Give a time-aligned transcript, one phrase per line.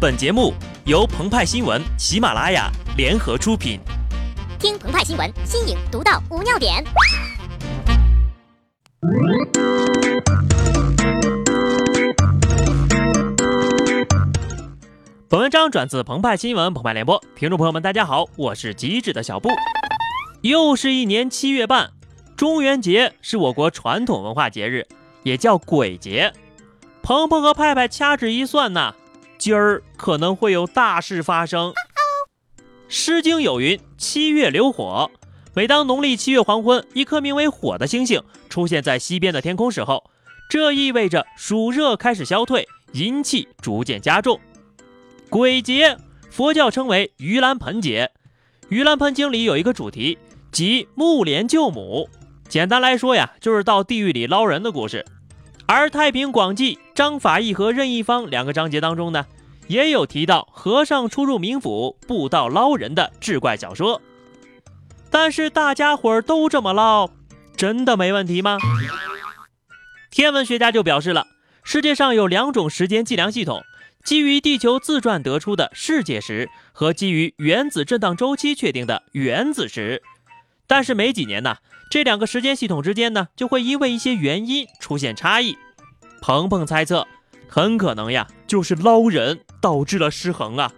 [0.00, 0.54] 本节目
[0.86, 3.78] 由澎湃新闻、喜马拉雅联合出品。
[4.58, 6.82] 听澎湃新闻，新颖独到，无尿点。
[15.28, 19.50] 本文章转自澎湃新闻《澎湃联播，听众朋友们，大家好，我是机智的小布。
[20.40, 21.90] 又是一年七月半，
[22.38, 24.86] 中元节是我国传统文化节日，
[25.24, 26.32] 也叫鬼节。
[27.02, 28.94] 鹏鹏和派派掐指一算呐。
[29.40, 31.70] 今儿可能会有大事发生。
[32.88, 35.10] 《诗经》有云：“七月流火。”
[35.56, 40.10] 每当农历七月黄昏，一颗名为火的星星出现在西边的天空时候，
[40.50, 44.38] 这意味着暑热开始消退，阴气逐渐加重。
[45.30, 45.96] 鬼节，
[46.30, 48.12] 佛教称为盂兰盆节。
[48.72, 50.18] 《盂兰盆经》里有一个主题，
[50.52, 52.10] 即木莲救母。
[52.46, 55.06] 简单来说呀，就是到地狱里捞人的故事。
[55.72, 59.26] 而《太平广记》张法义和任一方两个章节当中呢，
[59.68, 64.02] 也有提到和尚出入冥府布道捞人的志怪小说。
[65.10, 67.08] 但是大家伙儿都这么捞，
[67.56, 68.58] 真的没问题吗？
[70.10, 71.28] 天文学家就表示了，
[71.62, 73.62] 世界上有两种时间计量系统，
[74.02, 80.02] 基于地球自转得出的世界时和基于原子震荡周期确定的原子时。
[80.70, 81.56] 但是没几年呢。
[81.90, 85.58] 这两个时间系统之间呢，就会因为一些原因出现差异。
[86.22, 87.08] 鹏鹏猜测，
[87.48, 90.70] 很可能呀，就是捞人导致了失衡啊。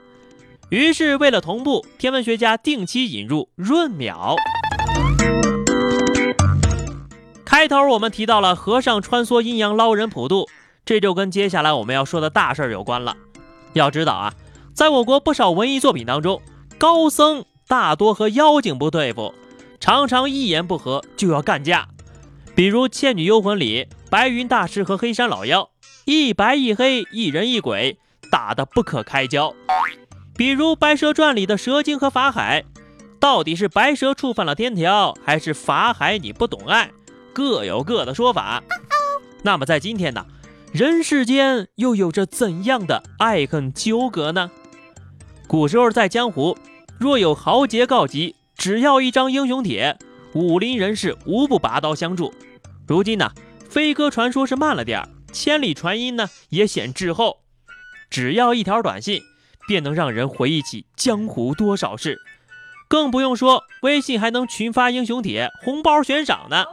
[0.71, 4.37] 于是为了同步，天文学家定期引入闰秒。
[7.45, 10.49] 开头我们提到了和尚穿梭阴阳捞人普渡，
[10.87, 13.15] 这就跟接下来我们要说的大事儿有关了。
[13.75, 14.33] 要知道啊，
[14.73, 16.41] 在我国不少文艺作品当中，
[16.79, 19.35] 高僧大多和妖精不对付。
[19.83, 21.89] 常常一言不合就要干架，
[22.55, 25.71] 比如《倩女幽魂》里白云大师和黑山老妖
[26.05, 27.99] 一白一黑，一人一鬼，
[28.31, 29.53] 打得不可开交；
[30.37, 32.65] 比如《白蛇传》里的蛇精和法海，
[33.19, 36.93] 到底是白蛇触犯了天条，还是法海你不懂爱，
[37.33, 38.63] 各有各的说法。
[39.43, 40.25] 那么在今天呢，
[40.73, 44.49] 人世间又有着怎样的爱恨纠葛呢？
[45.49, 46.57] 古时候在江湖，
[47.01, 48.37] 若有豪杰告急。
[48.57, 49.99] 只要一张英雄帖，
[50.35, 52.33] 武林人士无不拔刀相助。
[52.87, 53.33] 如今呢，
[53.69, 57.43] 飞鸽传说是慢了点儿，千里传音呢也显滞后。
[58.11, 59.23] 只要一条短信，
[59.67, 62.21] 便能让人回忆起江湖多少事。
[62.87, 66.65] 更不用说微信还能群发英雄帖、红包悬赏呢。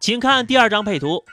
[0.00, 1.24] 请看第二张配图，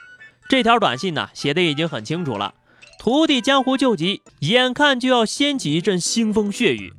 [0.48, 2.54] 这条短信呢写的已经很清楚了：
[2.98, 6.92] 徒弟江湖救急，眼看就要掀起一阵腥风血雨。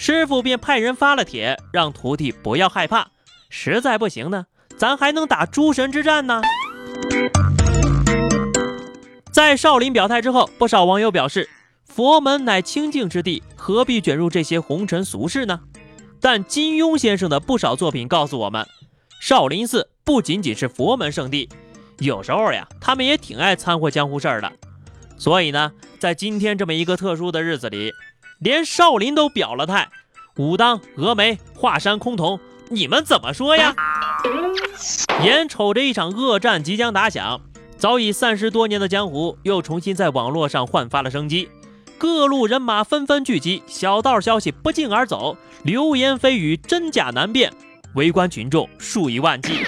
[0.00, 3.08] 师傅便派人发了帖，让徒弟不要害怕。
[3.50, 6.40] 实在不行呢，咱还能打诸神之战呢。
[9.32, 11.50] 在少林表态之后，不少网友表示，
[11.84, 15.60] 佛门乃清净之地，何必卷入这些红尘俗事呢？
[16.20, 18.64] 但金庸先生的不少作品告诉我们，
[19.20, 21.48] 少林寺不仅仅是佛门圣地，
[21.98, 24.52] 有时候呀，他们也挺爱掺和江湖事儿的。
[25.16, 27.92] 所以呢，在今天这么一个特殊的日子里。
[28.38, 29.88] 连少林都表了态，
[30.36, 32.38] 武当、峨眉、华山、崆峒，
[32.68, 33.74] 你们怎么说呀？
[35.24, 37.40] 眼瞅着一场恶战即将打响，
[37.76, 41.48] 早已散失多年的江湖又重新在网络上焕发了生机，
[41.98, 47.52] 各路人马纷纷聚集，小道消息不胫而走，流言蜚语真假难辨，
[47.94, 49.64] 围观群众数以万计。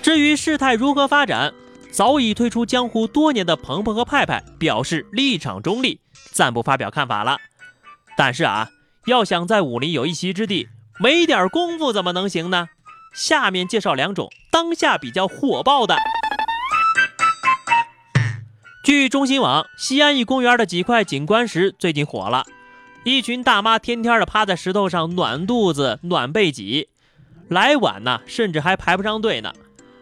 [0.00, 1.52] 至于事态如何发展，
[1.96, 5.98] 早已退出江湖多年的鹏鹏和派派表示立场中立。
[6.30, 7.38] 暂不发表看法了，
[8.18, 8.68] 但是啊，
[9.06, 10.68] 要想在武林有一席之地，
[11.00, 12.68] 没点功夫怎么能行呢？
[13.14, 15.96] 下面介绍两种当下比较火爆的。
[18.84, 22.44] 据中新网，西安一公园的几块景观石最近火了，
[23.04, 26.90] 一群大妈天天的趴在石头上暖肚子、暖背脊，
[27.48, 29.54] 来晚呢，甚至还排不上队呢。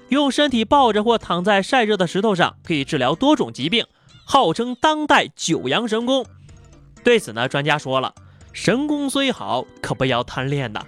[0.08, 3.86] 用身体抱着或躺在晒热的石头上，可以治疗多种疾病。
[4.26, 6.24] 号称当代九阳神功，
[7.02, 8.14] 对此呢，专家说了，
[8.54, 10.86] 神功虽好，可不要贪恋呐，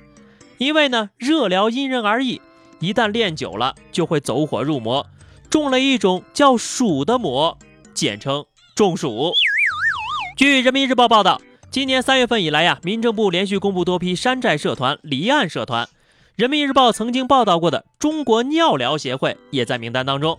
[0.57, 2.41] 因为呢，热疗因人而异，
[2.81, 5.07] 一旦练久了，就会走火入魔，
[5.51, 7.59] 中了一种叫鼠的魔，
[7.93, 9.33] 简称中暑。
[10.39, 11.39] 据人民日报报道，
[11.71, 15.87] 今年三月份以来呀，民政部连续公布多批山寨社团、离岸社团，
[16.37, 20.38] 人民日报曾经报道过的中国尿疗协会也在名单当中，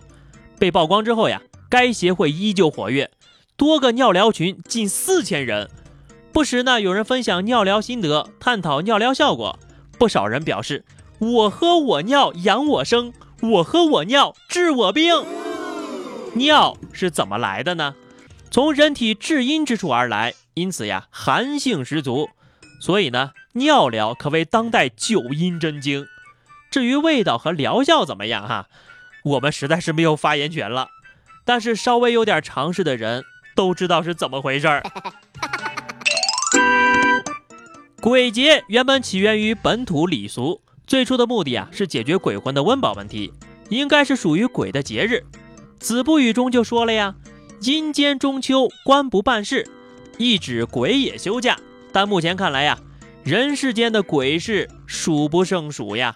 [0.56, 1.42] 被曝光之后呀。
[1.68, 3.10] 该协会依旧活跃，
[3.56, 5.68] 多个尿疗群近四千人，
[6.32, 9.58] 不时呢有人分享尿疗心得，探讨尿疗效果。
[9.98, 10.84] 不少人表示
[11.18, 13.12] ：“我喝我尿养我生，
[13.42, 15.12] 我喝我尿治我病。”
[16.34, 17.96] 尿是怎么来的呢？
[18.50, 22.30] 从人体至阴之处而来，因此呀，寒性十足。
[22.80, 26.06] 所以呢，尿疗可谓当代九阴真经。
[26.70, 28.68] 至于味道和疗效怎么样哈，
[29.24, 30.88] 我们实在是没有发言权了。
[31.44, 33.24] 但是稍微有点常识的人
[33.54, 34.82] 都知道是怎么回事儿。
[38.00, 43.32] 鬼节原本起源于本土礼俗，最初的目的啊是解决鬼魂的温饱问题，
[43.70, 45.24] 应该是属于鬼的节日。
[45.80, 47.14] 子不语中就说了呀
[47.62, 49.68] ：“阴间中秋，官不办事”，
[50.18, 51.56] 一指鬼也休假。
[51.92, 52.78] 但目前看来呀，
[53.28, 56.14] 人世间的鬼事数不胜数呀。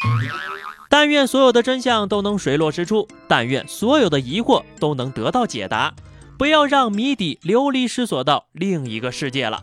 [0.88, 5.92] 但愿所有的真相都能水落石出，但愿所有的疑惑都能得到解答，
[6.38, 9.62] 不要让谜底流离失所到另一个世界了。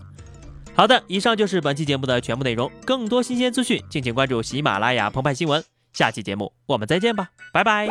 [0.75, 2.71] 好的，以上就是本期节目的全部内容。
[2.85, 5.63] 更多新鲜资讯，敬请关注喜马拉雅澎湃新闻。
[5.91, 7.87] 下期节目我们再见吧，拜拜。